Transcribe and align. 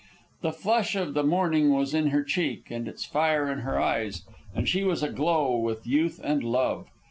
The 0.41 0.51
flush 0.51 0.95
of 0.95 1.13
the 1.13 1.21
morning 1.21 1.69
was 1.69 1.93
in 1.93 2.07
her 2.07 2.23
cheek, 2.23 2.71
and 2.71 2.87
its 2.87 3.05
fire 3.05 3.47
in 3.51 3.59
her 3.59 3.79
eyes, 3.79 4.23
and 4.55 4.67
she 4.67 4.83
was 4.83 5.03
aglow 5.03 5.55
with 5.55 5.85
youth 5.85 6.19
and 6.23 6.43
love. 6.43 6.87